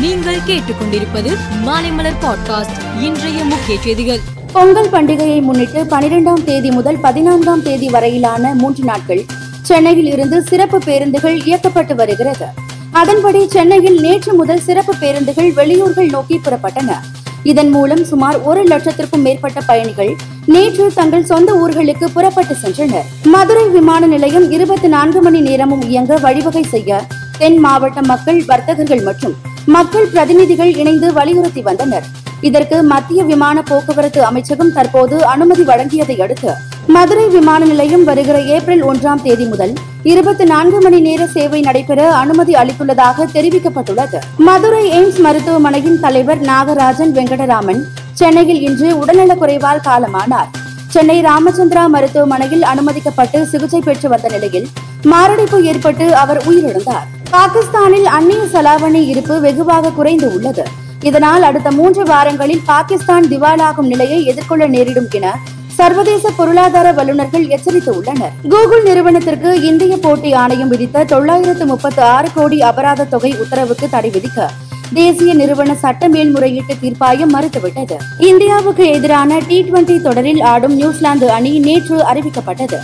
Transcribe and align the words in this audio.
நீங்கள் 0.00 0.38
கேட்டுக்கொண்டிருப்பது 0.46 1.36
மாலைமலர் 1.66 2.14
பாட்காஸ்ட் 2.20 3.00
இன்றைய 3.00 3.44
முக்கிய 3.44 3.80
செய்திகள். 3.80 4.18
பொங்கல் 4.52 4.88
பண்டிகையை 4.88 5.42
முன்னிட்டு 5.42 5.84
பனிரெண்டாம் 5.84 6.44
தேதி 6.44 6.70
முதல் 6.70 6.98
பதினான்காம் 6.98 7.62
தேதி 7.62 7.88
வரையிலான 7.88 8.54
மூன்று 8.54 8.84
நாட்கள் 8.84 9.24
சென்னையில் 9.62 10.06
இருந்து 10.06 10.42
சிறப்பு 10.42 10.78
பேருந்துகள் 10.78 11.36
இயக்கப்பட்டு 11.36 11.94
வருகிறது. 11.94 12.46
அதன்படி 12.90 13.48
சென்னையில் 13.48 14.00
நேற்று 14.00 14.34
முதல் 14.34 14.60
சிறப்பு 14.60 14.94
பேருந்துகள் 15.00 15.52
வெளியூர்கள் 15.52 16.06
நோக்கி 16.06 16.40
புறப்பட்டன. 16.44 16.94
இதன் 17.42 17.70
மூலம் 17.70 18.04
சுமார் 18.04 18.42
ஒரு 18.42 18.64
லட்சத்திற்கும் 18.64 19.22
மேற்பட்ட 19.22 19.60
பயணிகள் 19.60 20.16
நேற்று 20.46 20.92
தங்கள் 20.94 21.24
சொந்த 21.24 21.52
ஊர்களுக்கு 21.52 22.04
புறப்பட்டு 22.04 22.56
சென்றனர். 22.62 23.04
மதுரை 23.22 23.68
விமான 23.68 24.06
நிலையம் 24.06 24.50
இருபத்தி 24.50 24.88
நான்கு 24.88 25.22
மணி 25.22 25.40
நேரமும் 25.40 25.82
இயங்க 25.82 26.16
வழிவகை 26.16 26.62
செய்ய 26.62 27.02
தென் 27.38 27.56
மாவட்ட 27.56 28.02
மக்கள் 28.02 28.44
வர்த்தகர்கள் 28.44 29.00
மற்றும் 29.00 29.34
மக்கள் 29.74 30.08
பிரதிநிதிகள் 30.12 30.70
இணைந்து 30.80 31.08
வலியுறுத்தி 31.16 31.62
வந்தனர். 31.66 32.06
இதற்கு 32.48 32.76
மத்திய 32.92 33.20
விமான 33.30 33.56
போக்குவரத்து 33.70 34.20
அமைச்சகம் 34.28 34.72
தற்போது 34.76 35.16
அனுமதி 35.32 35.64
வழங்கியதை 35.70 36.16
அடுத்து 36.24 36.52
மதுரை 36.94 37.26
விமான 37.34 37.60
நிலையம் 37.64 38.04
வருகிற 38.08 38.36
ஏப்ரல் 38.54 38.84
ஒன்றாம் 38.90 39.22
தேதி 39.26 39.46
முதல் 39.50 39.74
இருபத்தி 40.12 40.44
நான்கு 40.52 40.78
மணி 40.86 41.00
நேர 41.06 41.26
சேவை 41.34 41.60
நடைபெற 41.66 42.00
அனுமதி 42.22 42.54
அளித்துள்ளதாக 42.62 43.26
தெரிவிக்கப்பட்டுள்ளது. 43.34 44.18
மதுரை 44.48 44.82
எய்ம்ஸ் 44.98 45.20
மருத்துவமனையின் 45.26 46.00
தலைவர் 46.06 46.42
நாகராஜன் 46.50 47.14
வெங்கடராமன் 47.18 47.84
சென்னையில் 48.22 48.62
இன்று 48.68 48.90
உடல்நலக்குறைவால் 49.02 49.84
காலமானார். 49.88 50.50
சென்னை 50.96 51.20
ராமச்சந்திரா 51.30 51.86
மருத்துவமனையில் 51.96 52.66
அனுமதிக்கப்பட்டு 52.72 53.40
சிகிச்சை 53.54 53.82
பெற்று 53.88 54.08
வந்த 54.14 54.28
நிலையில் 54.36 54.68
மாரடைப்பு 55.12 55.58
ஏற்பட்டு 55.72 56.08
அவர் 56.24 56.42
உயிரிழந்தார். 56.50 57.08
பாகிஸ்தானில் 57.34 58.06
அந்நிய 58.16 58.42
செலாவணி 58.52 59.00
இருப்பு 59.10 59.40
வெகுவாக 59.40 59.90
குறைந்து 59.90 60.26
உள்ளது. 60.34 60.64
இதனால் 61.08 61.42
அடுத்த 61.48 61.70
மூன்று 61.70 62.02
வாரங்களில் 62.04 62.62
பாகிஸ்தான் 62.70 63.26
திவாலாகும் 63.32 63.88
நிலையை 63.92 64.24
எதிர்கொள்ள 64.24 64.66
நேரிடும் 64.66 65.06
என 65.10 65.34
சர்வதேச 65.76 66.30
பொருளாதார 66.36 66.92
வல்லுநர்கள் 66.92 67.46
எச்சரித்து 67.48 67.96
உள்ளனர் 67.96 68.34
கூகுள் 68.48 68.82
நிறுவனத்திற்கு 68.82 69.62
இந்திய 69.62 69.96
போட்டி 69.96 70.32
ஆணையம் 70.32 70.68
விதித்த 70.68 71.04
தொள்ளாயிரத்து 71.04 71.66
முப்பத்து 71.66 72.02
ஆறு 72.02 72.28
கோடி 72.34 72.60
அபராத 72.60 73.04
தொகை 73.04 73.32
உத்தரவுக்கு 73.44 73.88
தடை 73.90 74.10
விதிக்க 74.10 74.48
தேசிய 74.92 75.34
நிறுவன 75.34 75.74
சட்ட 75.74 76.08
மேல்முறையீட்டு 76.08 76.74
தீர்ப்பாயம் 76.82 77.34
மறுத்துவிட்டது. 77.34 77.96
இந்தியாவுக்கு 78.18 78.86
எதிரான 78.86 79.38
டி 79.48 79.58
டுவெண்டி 79.62 80.02
தொடரில் 80.02 80.40
ஆடும் 80.40 80.74
நியூசிலாந்து 80.74 81.30
அணி 81.30 81.58
நேற்று 81.58 81.98
அறிவிக்கப்பட்டது. 82.12 82.80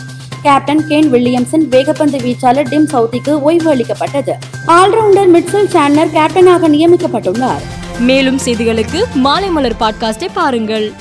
கேப்டன் 0.47 0.84
கேன் 0.89 1.08
வில்லியம்சன் 1.14 1.64
வேகப்பந்து 1.70 2.19
வீச்சாளர் 2.27 2.69
டிம் 2.69 2.89
சவுத்திக்கு 2.92 3.30
ஓய்வு 3.30 3.70
அளிக்கப்பட்டது. 3.70 4.34
ஆல்ரவுண்டர் 4.66 5.30
மிட்சல் 5.34 5.72
சேனர் 5.75 6.12
கேப்டனாக 6.14 6.69
நியமிக்கப்பட்டுள்ளார். 6.75 7.64
மேலும் 7.98 8.39
செய்திகளுக்கு 8.44 9.00
மாலை 9.14 9.48
மலர் 9.48 9.80
பாட்காஸ்டை 9.80 10.28
பாருங்கள். 10.34 10.92